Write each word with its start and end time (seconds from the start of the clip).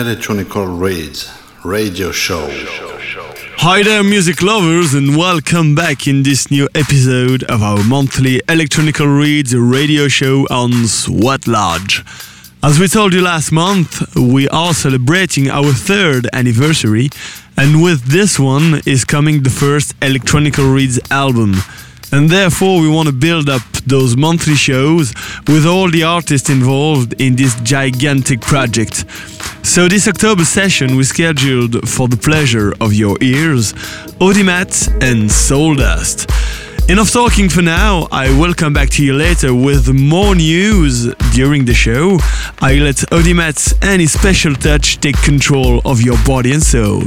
Electronical 0.00 0.64
Reeds 0.64 1.30
Radio 1.62 2.10
Show. 2.10 2.48
Hi 3.58 3.82
there, 3.82 4.02
music 4.02 4.40
lovers, 4.40 4.94
and 4.94 5.14
welcome 5.14 5.74
back 5.74 6.08
in 6.08 6.22
this 6.22 6.50
new 6.50 6.70
episode 6.74 7.42
of 7.42 7.62
our 7.62 7.84
monthly 7.84 8.40
Electronical 8.48 9.06
Reeds 9.06 9.54
radio 9.54 10.08
show 10.08 10.46
on 10.48 10.86
Sweat 10.86 11.46
Lodge. 11.46 12.02
As 12.62 12.80
we 12.80 12.88
told 12.88 13.12
you 13.12 13.20
last 13.20 13.52
month, 13.52 14.16
we 14.16 14.48
are 14.48 14.72
celebrating 14.72 15.50
our 15.50 15.70
third 15.74 16.26
anniversary, 16.32 17.10
and 17.58 17.82
with 17.82 18.04
this 18.04 18.38
one 18.38 18.80
is 18.86 19.04
coming 19.04 19.42
the 19.42 19.50
first 19.50 19.94
Electronical 20.00 20.72
Reeds 20.72 20.98
album. 21.10 21.56
And 22.12 22.28
therefore, 22.28 22.80
we 22.80 22.88
want 22.88 23.06
to 23.08 23.12
build 23.12 23.48
up 23.48 23.62
those 23.86 24.16
monthly 24.16 24.56
shows 24.56 25.14
with 25.46 25.64
all 25.64 25.90
the 25.90 26.02
artists 26.02 26.50
involved 26.50 27.20
in 27.20 27.36
this 27.36 27.54
gigantic 27.60 28.40
project. 28.40 29.04
So, 29.62 29.86
this 29.88 30.08
October 30.08 30.44
session 30.44 30.96
we 30.96 31.04
scheduled 31.04 31.88
for 31.88 32.08
the 32.08 32.16
pleasure 32.16 32.74
of 32.80 32.92
your 32.92 33.16
ears 33.20 33.74
O.D.Math 34.20 34.88
and 35.02 35.30
Souldust. 35.30 36.26
Enough 36.90 37.12
talking 37.12 37.48
for 37.48 37.62
now. 37.62 38.08
I 38.10 38.36
will 38.36 38.54
come 38.54 38.72
back 38.72 38.90
to 38.90 39.04
you 39.04 39.12
later 39.12 39.54
with 39.54 39.92
more 39.92 40.34
news 40.34 41.14
during 41.32 41.64
the 41.64 41.74
show. 41.74 42.18
I 42.60 42.74
let 42.74 43.12
O.D.Math 43.12 43.84
and 43.84 44.00
his 44.00 44.12
special 44.12 44.54
touch 44.54 44.98
take 44.98 45.16
control 45.22 45.80
of 45.84 46.00
your 46.00 46.18
body 46.24 46.52
and 46.52 46.62
soul. 46.62 47.04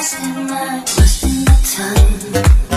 Wasting 0.00 0.46
my, 0.46 0.82
wasting 0.96 1.44
my 1.44 1.54
time. 1.62 2.69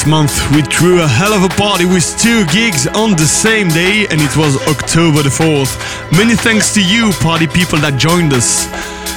Last 0.00 0.08
month 0.08 0.56
we 0.56 0.62
threw 0.62 1.02
a 1.02 1.06
hell 1.06 1.34
of 1.34 1.42
a 1.42 1.54
party 1.56 1.84
with 1.84 2.16
two 2.18 2.46
gigs 2.46 2.86
on 2.86 3.10
the 3.10 3.26
same 3.26 3.68
day 3.68 4.06
and 4.08 4.18
it 4.18 4.34
was 4.34 4.56
October 4.66 5.22
the 5.22 5.28
4th. 5.28 5.76
Many 6.16 6.34
thanks 6.36 6.72
to 6.72 6.82
you 6.82 7.12
party 7.20 7.46
people 7.46 7.78
that 7.80 7.98
joined 7.98 8.32
us. 8.32 8.64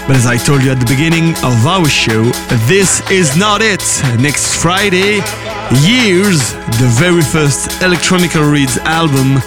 But 0.07 0.17
as 0.17 0.25
I 0.25 0.35
told 0.35 0.61
you 0.61 0.71
at 0.71 0.81
the 0.81 0.85
beginning 0.85 1.29
of 1.39 1.65
our 1.65 1.87
show, 1.87 2.23
this 2.67 2.99
is 3.09 3.37
not 3.37 3.61
it. 3.61 3.79
Next 4.19 4.61
Friday, 4.61 5.23
Years, 5.81 6.53
the 6.77 6.91
very 6.99 7.23
first 7.23 7.81
Electronical 7.81 8.43
Reeds 8.43 8.77
album, 8.79 9.39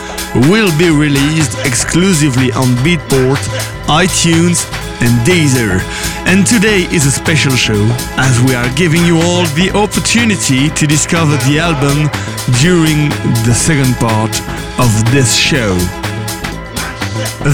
will 0.51 0.72
be 0.78 0.91
released 0.91 1.59
exclusively 1.64 2.51
on 2.53 2.66
Beatport, 2.80 3.39
iTunes, 3.87 4.64
and 5.01 5.12
Deezer. 5.28 5.78
And 6.27 6.45
today 6.45 6.91
is 6.91 7.07
a 7.07 7.11
special 7.12 7.53
show 7.53 7.87
as 8.18 8.43
we 8.43 8.57
are 8.57 8.68
giving 8.74 9.07
you 9.07 9.14
all 9.22 9.47
the 9.55 9.70
opportunity 9.70 10.68
to 10.70 10.85
discover 10.85 11.37
the 11.47 11.61
album 11.61 12.11
during 12.59 13.11
the 13.47 13.55
second 13.55 13.95
part 14.03 14.35
of 14.83 14.91
this 15.14 15.37
show. 15.37 15.79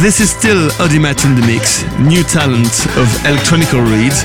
This 0.01 0.20
is 0.20 0.31
still 0.31 0.73
O.D.Math 0.81 1.23
in 1.27 1.35
the 1.35 1.47
mix, 1.47 1.85
new 2.01 2.25
talent 2.25 2.73
of 2.97 3.07
Electronical 3.29 3.83
Reeds. 3.83 4.25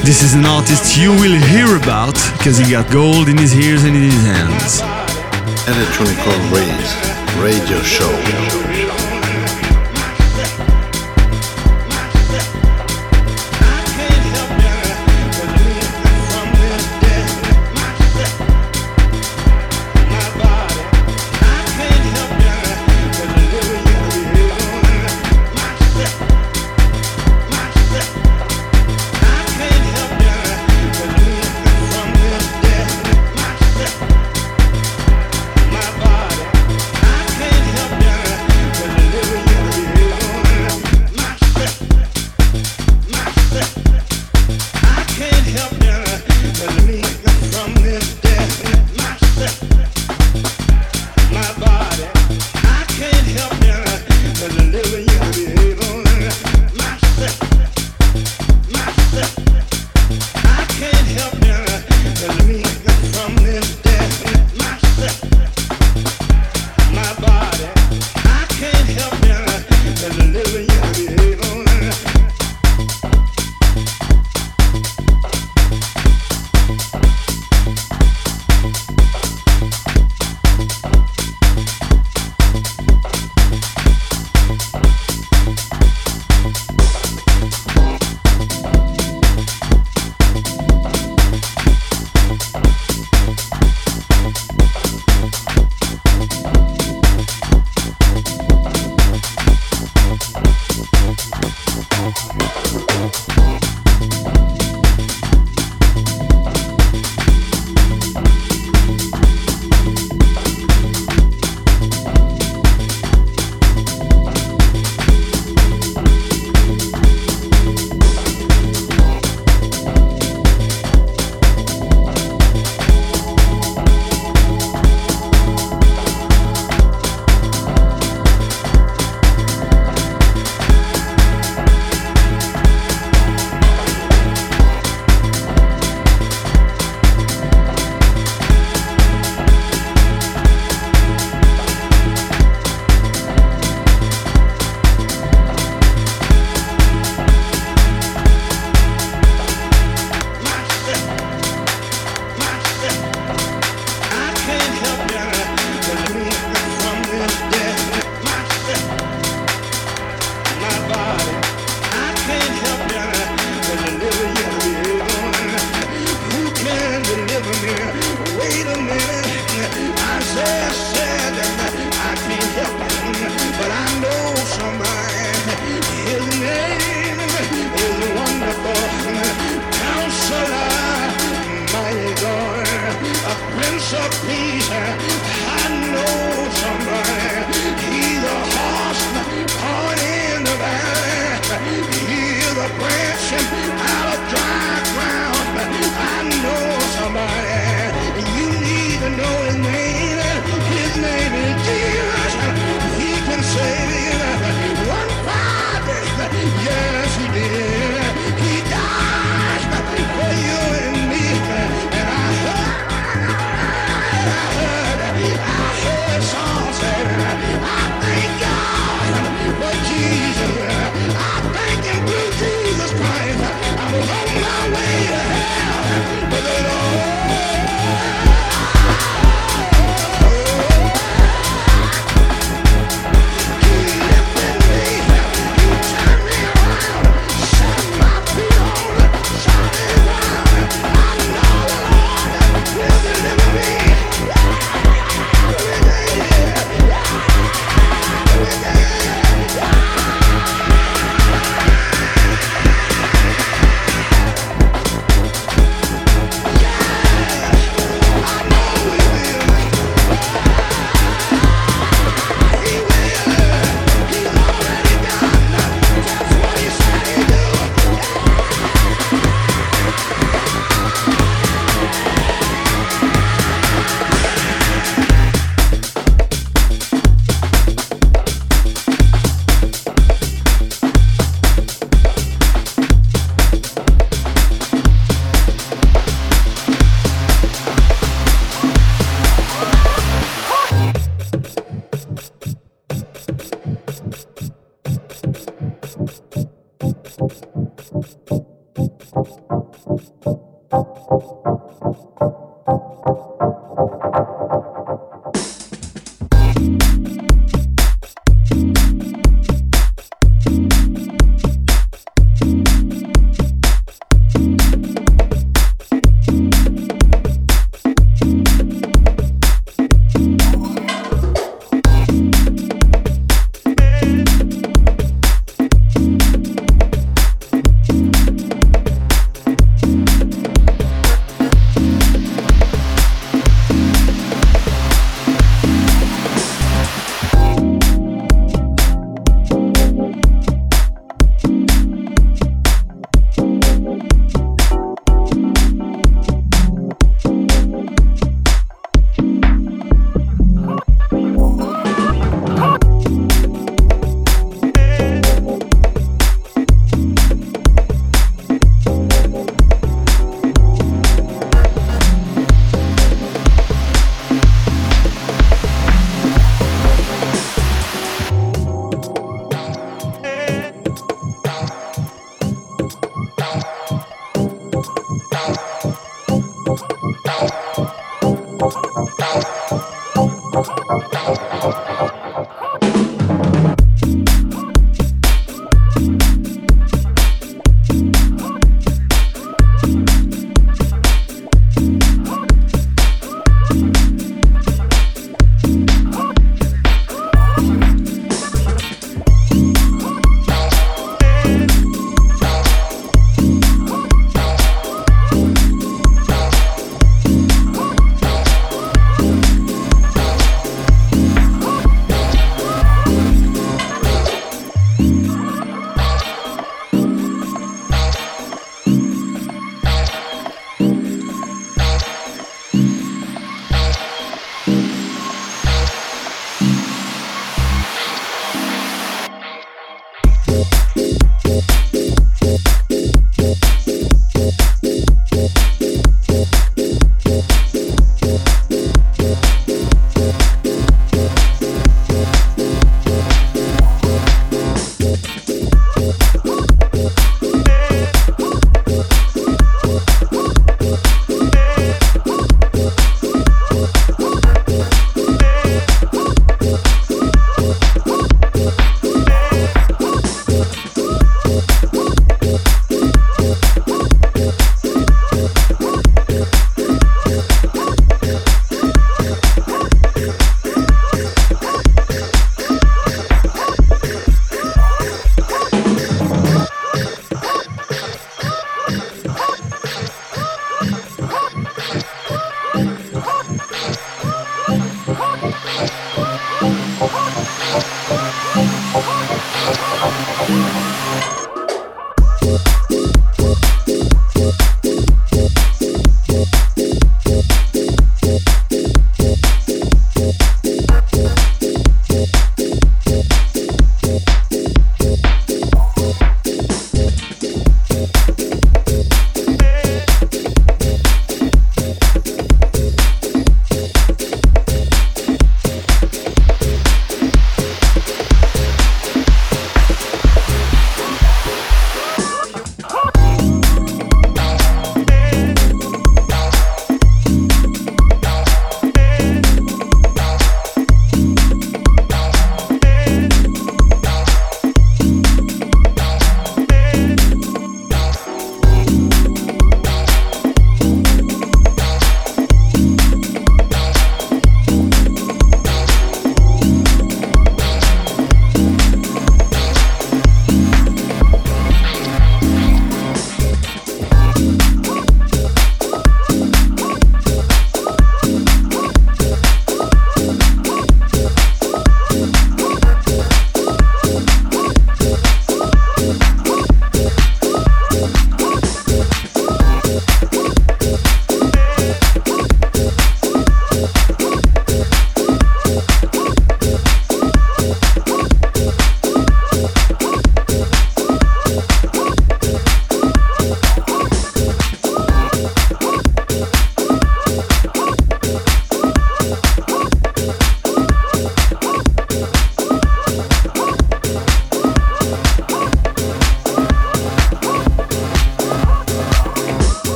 This 0.00 0.22
is 0.22 0.32
an 0.32 0.46
artist 0.46 0.96
you 0.96 1.10
will 1.12 1.36
hear 1.52 1.76
about 1.76 2.16
because 2.38 2.56
he 2.56 2.72
got 2.72 2.90
gold 2.90 3.28
in 3.28 3.36
his 3.36 3.54
ears 3.54 3.84
and 3.84 3.94
in 3.94 4.04
his 4.08 4.24
hands. 4.24 4.80
Electronical 5.68 6.32
Reeds 6.48 6.96
Radio 7.36 7.82
Show. 7.84 8.73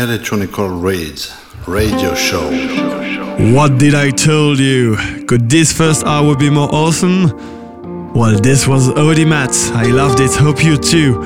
Electronical 0.00 0.66
Reeds 0.70 1.30
Radio 1.66 2.14
Show. 2.14 2.48
What 3.54 3.78
did 3.78 3.94
I 3.94 4.08
tell 4.10 4.56
you? 4.56 4.96
Could 5.26 5.50
this 5.50 5.74
first 5.74 6.04
hour 6.06 6.34
be 6.34 6.48
more 6.48 6.74
awesome? 6.74 7.24
Well, 8.14 8.40
this 8.40 8.66
was 8.66 8.88
O.D.Math. 8.88 9.72
I 9.72 9.88
loved 9.88 10.20
it. 10.20 10.34
Hope 10.34 10.64
you 10.64 10.78
too. 10.78 11.20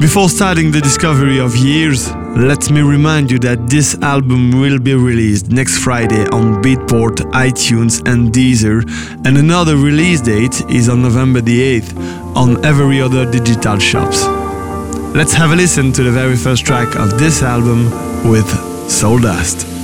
Before 0.00 0.28
starting 0.28 0.72
the 0.72 0.80
discovery 0.80 1.38
of 1.38 1.54
years, 1.54 2.12
let 2.36 2.68
me 2.68 2.80
remind 2.80 3.30
you 3.30 3.38
that 3.38 3.70
this 3.70 3.94
album 4.02 4.60
will 4.60 4.80
be 4.80 4.96
released 4.96 5.52
next 5.52 5.78
Friday 5.78 6.26
on 6.30 6.60
Beatport, 6.64 7.30
iTunes, 7.30 8.02
and 8.08 8.32
Deezer, 8.32 8.82
and 9.24 9.38
another 9.38 9.76
release 9.76 10.20
date 10.20 10.62
is 10.68 10.88
on 10.88 11.00
November 11.00 11.40
the 11.40 11.80
8th 11.80 11.96
on 12.34 12.64
every 12.64 13.00
other 13.00 13.30
digital 13.30 13.78
shops. 13.78 14.26
Let's 15.14 15.32
have 15.32 15.52
a 15.52 15.56
listen 15.56 15.92
to 15.92 16.02
the 16.02 16.10
very 16.10 16.36
first 16.36 16.66
track 16.66 16.96
of 16.96 17.18
this 17.18 17.42
album 17.42 17.86
with 18.24 18.46
Souldust. 18.88 19.75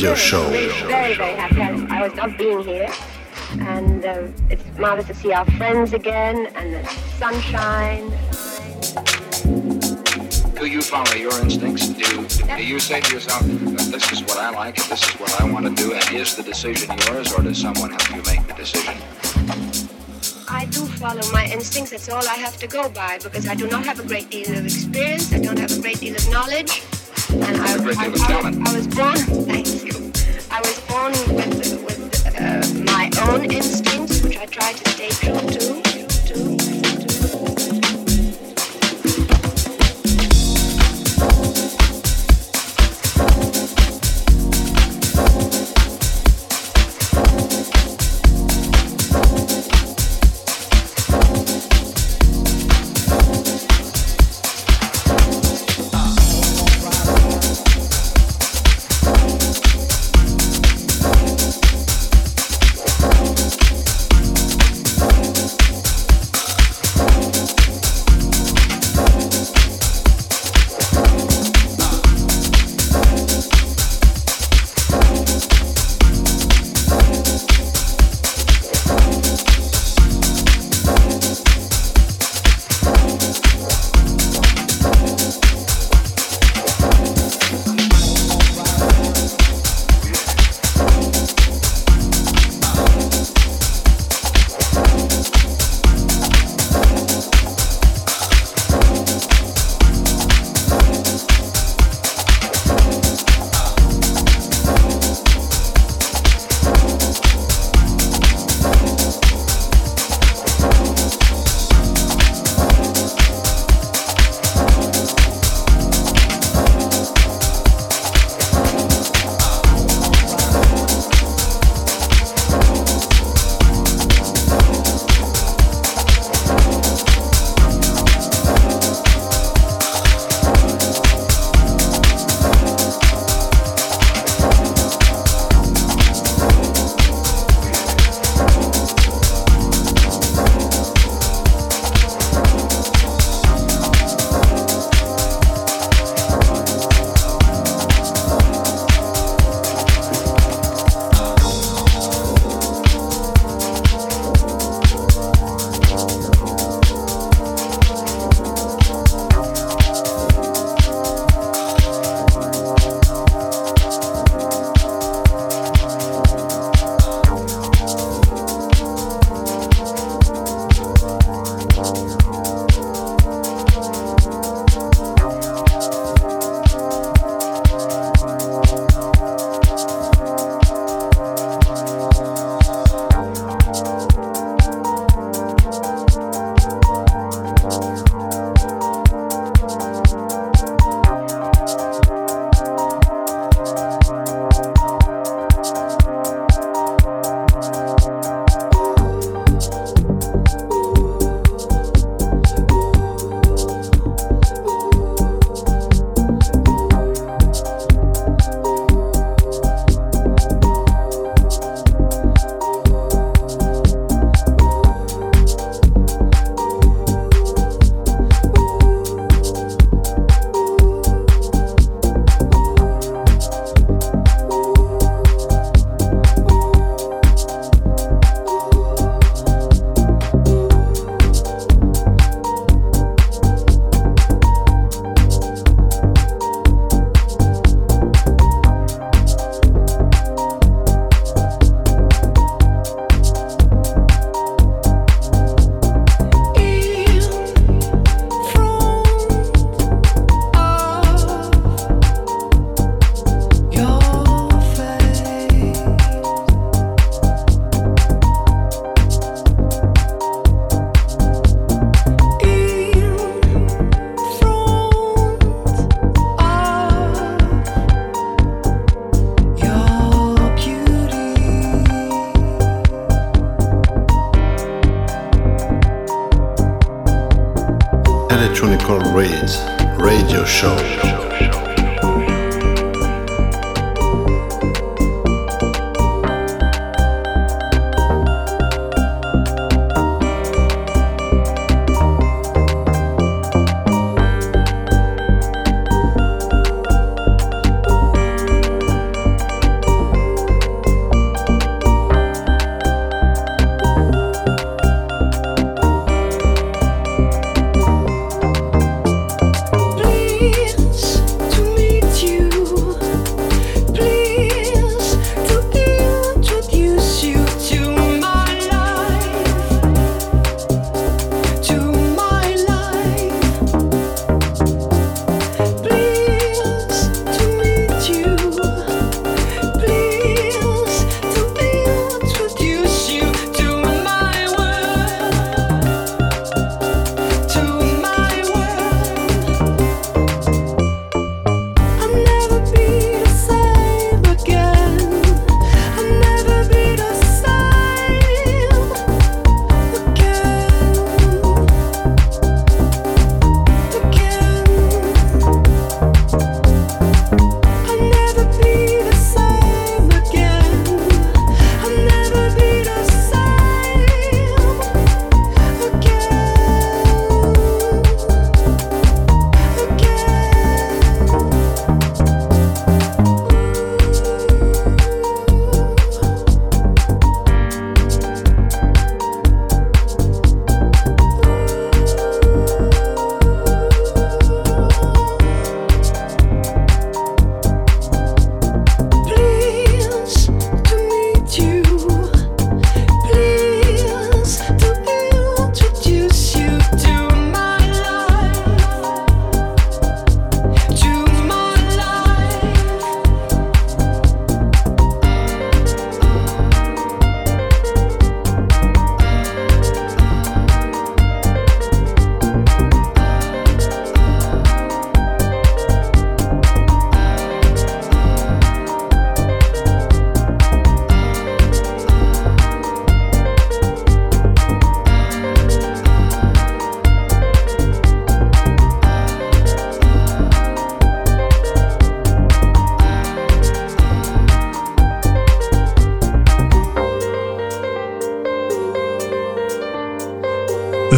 Radio 0.00 0.14
show. 0.14 0.48
Very, 0.48 1.14
very 1.14 1.34
happy. 1.34 1.60
I, 1.90 2.02
was 2.08 2.14
not 2.14 2.38
being 2.38 2.62
here. 2.62 2.88
And 3.60 4.04
uh, 4.04 4.28
it's 4.48 4.64
marvelous 4.78 5.08
to 5.08 5.14
see 5.14 5.32
our 5.32 5.44
friends 5.52 5.92
again 5.92 6.46
and 6.54 6.72
the 6.72 6.88
sunshine. 7.18 8.08
Do 10.54 10.66
you 10.66 10.80
follow 10.80 11.12
your 11.14 11.38
instincts? 11.42 11.88
Do, 11.88 12.26
do 12.56 12.64
you 12.64 12.80
say 12.80 13.00
to 13.00 13.12
yourself, 13.12 13.42
this 13.42 14.10
is 14.12 14.22
what 14.22 14.38
I 14.38 14.50
like, 14.50 14.76
this 14.88 15.02
is 15.02 15.20
what 15.20 15.38
I 15.38 15.50
want 15.50 15.66
to 15.66 15.74
do, 15.74 15.92
and 15.92 16.16
is 16.16 16.34
the 16.34 16.42
decision 16.42 16.96
yours, 17.06 17.32
or 17.34 17.42
does 17.42 17.60
someone 17.60 17.90
help 17.90 18.08
you 18.10 18.22
make 18.22 18.46
the 18.46 18.54
decision? 18.54 18.94
I 20.48 20.64
do 20.66 20.86
follow 20.96 21.22
my 21.30 21.46
instincts. 21.46 21.90
That's 21.90 22.08
all 22.08 22.26
I 22.26 22.34
have 22.34 22.56
to 22.58 22.66
go 22.66 22.88
by 22.88 23.18
because 23.22 23.46
I 23.46 23.54
do 23.54 23.68
not 23.68 23.84
have 23.84 24.00
a 24.00 24.06
great 24.06 24.30
deal 24.30 24.56
of 24.56 24.64
experience. 24.64 25.32
I 25.32 25.38
don't 25.38 25.58
have 25.58 25.72
a 25.76 25.80
great 25.80 26.00
deal 26.00 26.16
of 26.16 26.30
knowledge. 26.30 26.82
And 27.32 27.44
I, 27.44 27.74
I, 27.74 27.76
I, 27.76 28.70
I, 28.70 28.76
was 28.76 28.86
born, 28.88 29.16
thank 29.46 29.79
with, 31.10 31.82
with 31.84 32.40
uh, 32.40 32.84
my 32.84 33.10
own 33.28 33.50
instincts, 33.50 34.22
which 34.22 34.36
I 34.36 34.46
try 34.46 34.72
to 34.72 34.90
stay 34.90 35.08
true 35.08 35.39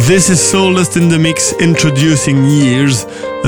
This 0.05 0.29
is 0.29 0.39
Souldust 0.39 0.97
in 0.97 1.07
the 1.07 1.17
Mix 1.17 1.53
introducing 1.61 2.43
Years. 2.43 3.05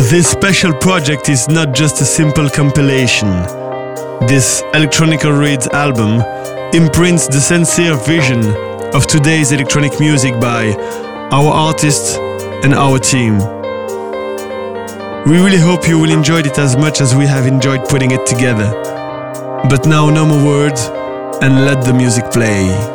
This 0.10 0.32
special 0.32 0.72
project 0.72 1.28
is 1.28 1.50
not 1.50 1.76
just 1.76 2.00
a 2.00 2.06
simple 2.06 2.50
compilation. 2.50 3.28
This 4.30 4.64
Electronical 4.74 5.34
Reeds 5.34 5.68
album 5.68 6.22
imprints 6.74 7.28
the 7.28 7.42
sincere 7.42 7.98
vision 7.98 8.40
of 8.96 9.06
today's 9.06 9.52
electronic 9.52 10.00
music 10.00 10.40
by 10.40 10.72
our 11.34 11.52
artists 11.52 12.16
and 12.64 12.74
our 12.74 13.00
team. 13.00 13.40
We 15.26 15.44
really 15.44 15.60
hope 15.60 15.90
you 15.90 16.00
will 16.00 16.12
enjoy 16.12 16.40
it 16.40 16.58
as 16.58 16.78
much 16.78 17.02
as 17.02 17.14
we 17.14 17.26
have 17.26 17.48
enjoyed 17.48 17.90
putting 17.90 18.12
it 18.12 18.26
together. 18.26 18.72
But 19.70 19.86
now, 19.86 20.10
no 20.10 20.26
more 20.26 20.46
words, 20.46 20.86
and 21.42 21.66
let 21.66 21.84
the 21.84 21.94
music 21.94 22.32
play. 22.32 22.95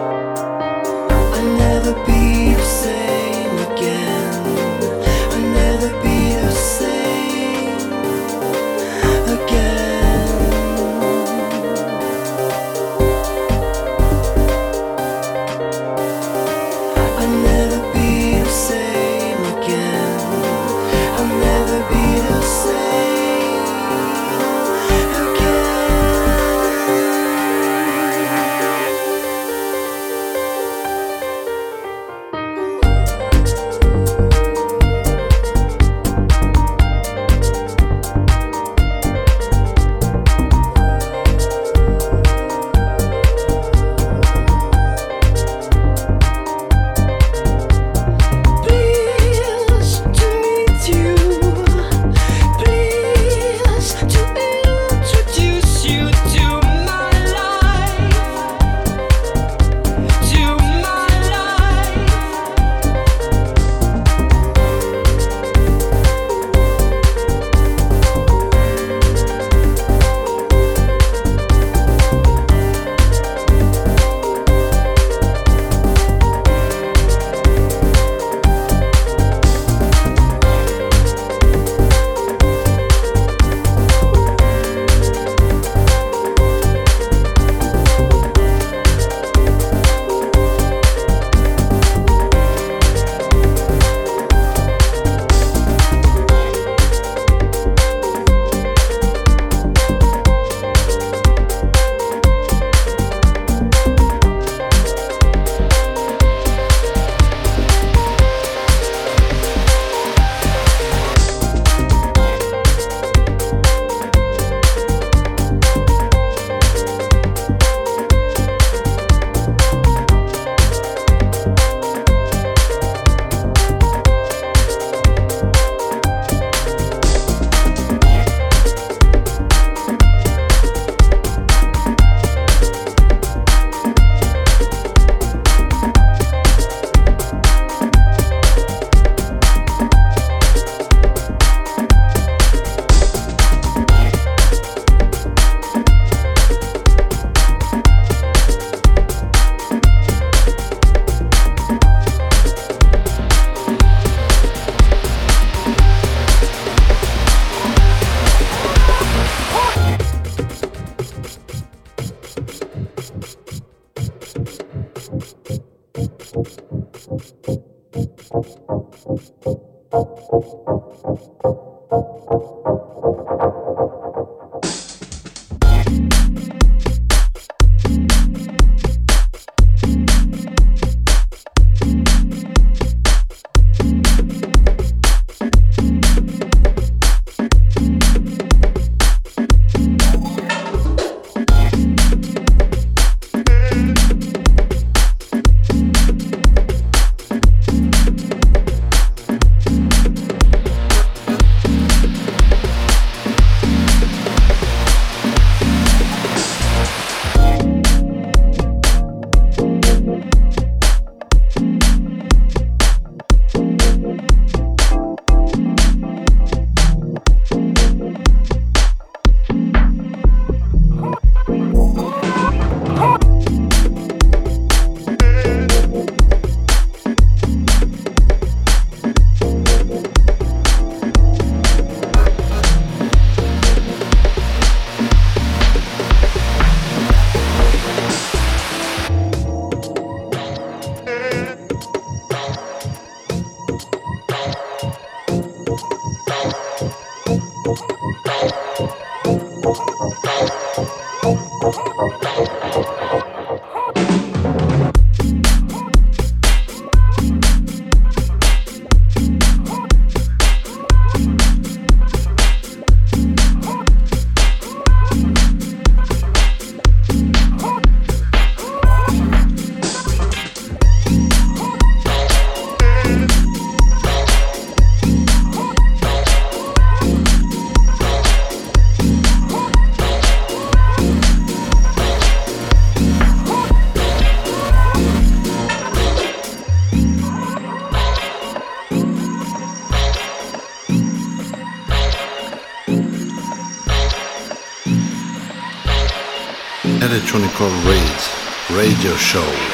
Electronical 297.32 297.70
Reeds 297.88 298.28
radio 298.72 299.14
show. 299.14 299.69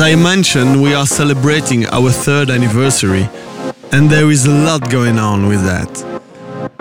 As 0.00 0.06
I 0.06 0.14
mentioned, 0.14 0.80
we 0.80 0.94
are 0.94 1.04
celebrating 1.04 1.84
our 1.88 2.10
third 2.10 2.48
anniversary, 2.48 3.28
and 3.92 4.08
there 4.08 4.30
is 4.30 4.46
a 4.46 4.50
lot 4.50 4.88
going 4.88 5.18
on 5.18 5.46
with 5.46 5.62
that. 5.64 5.92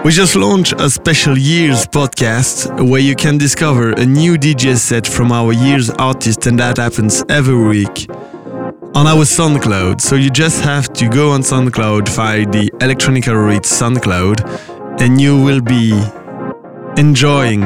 We 0.05 0.11
just 0.11 0.37
launched 0.37 0.79
a 0.79 0.89
special 0.89 1.37
Years 1.37 1.85
podcast 1.85 2.89
where 2.89 3.01
you 3.01 3.17
can 3.17 3.37
discover 3.37 3.91
a 3.91 4.05
new 4.05 4.37
DJ 4.37 4.77
set 4.77 5.05
from 5.05 5.33
our 5.33 5.51
Years 5.51 5.89
artist, 5.89 6.47
and 6.47 6.57
that 6.59 6.77
happens 6.77 7.25
every 7.27 7.61
week 7.61 8.07
on 8.95 9.05
our 9.05 9.25
SoundCloud. 9.25 9.99
So 9.99 10.15
you 10.15 10.29
just 10.29 10.61
have 10.61 10.93
to 10.93 11.09
go 11.09 11.31
on 11.31 11.41
SoundCloud, 11.41 12.07
find 12.07 12.53
the 12.53 12.71
Electronical 12.79 13.35
Reeds 13.35 13.69
SoundCloud, 13.69 15.01
and 15.01 15.19
you 15.19 15.35
will 15.35 15.59
be 15.59 15.91
enjoying 16.95 17.63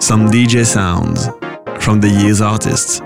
some 0.00 0.30
DJ 0.30 0.64
sounds 0.64 1.28
from 1.84 2.00
the 2.00 2.08
Years 2.08 2.40
artists. 2.40 3.02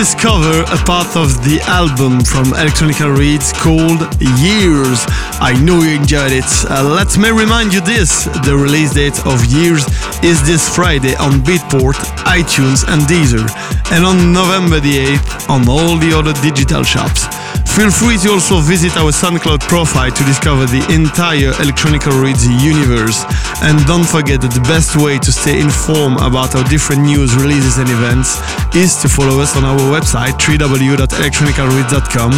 Just 0.00 0.16
discovered 0.16 0.64
a 0.72 0.80
part 0.88 1.14
of 1.14 1.28
the 1.44 1.60
album 1.68 2.24
from 2.24 2.46
Electronical 2.56 3.10
Reeds 3.12 3.52
called 3.52 4.00
Years. 4.40 5.04
I 5.44 5.52
know 5.60 5.82
you 5.84 5.92
enjoyed 6.00 6.32
it. 6.32 6.48
Uh, 6.72 6.88
let 6.88 7.18
me 7.18 7.28
remind 7.28 7.74
you 7.74 7.82
this 7.82 8.24
the 8.48 8.56
release 8.56 8.94
date 8.94 9.20
of 9.26 9.44
Years 9.44 9.84
is 10.24 10.40
this 10.48 10.64
Friday 10.74 11.16
on 11.16 11.44
Beatport, 11.44 12.00
iTunes, 12.24 12.88
and 12.88 13.04
Deezer, 13.12 13.44
and 13.92 14.06
on 14.08 14.32
November 14.32 14.80
the 14.80 15.20
8th 15.20 15.50
on 15.52 15.68
all 15.68 16.00
the 16.00 16.16
other 16.16 16.32
digital 16.40 16.82
shops. 16.82 17.28
Feel 17.76 17.90
free 17.92 18.16
to 18.24 18.32
also 18.32 18.56
visit 18.60 18.96
our 18.96 19.12
SoundCloud 19.12 19.60
profile 19.68 20.10
to 20.10 20.24
discover 20.24 20.64
the 20.64 20.80
entire 20.88 21.52
Electronical 21.60 22.16
Reeds 22.16 22.48
universe. 22.48 23.20
And 23.60 23.76
don't 23.84 24.08
forget 24.08 24.40
that 24.40 24.56
the 24.56 24.64
best 24.64 24.96
way 24.96 25.18
to 25.20 25.30
stay 25.30 25.60
informed 25.60 26.24
about 26.24 26.56
our 26.56 26.64
different 26.72 27.02
news, 27.04 27.36
releases, 27.36 27.76
and 27.76 27.88
events 27.88 28.40
is 28.74 28.96
to 29.02 29.08
follow 29.08 29.40
us 29.40 29.56
on 29.56 29.64
our 29.64 29.78
website 29.90 30.32
www.electronicalreeds.com 30.38 32.32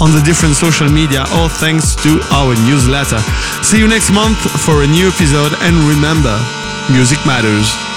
on 0.00 0.10
the 0.12 0.22
different 0.24 0.54
social 0.54 0.88
media 0.88 1.22
or 1.38 1.48
thanks 1.48 1.94
to 1.96 2.20
our 2.32 2.54
newsletter. 2.66 3.20
See 3.62 3.78
you 3.78 3.88
next 3.88 4.10
month 4.10 4.38
for 4.64 4.82
a 4.82 4.86
new 4.86 5.08
episode 5.08 5.52
and 5.60 5.76
remember, 5.88 6.38
music 6.90 7.18
matters. 7.26 7.91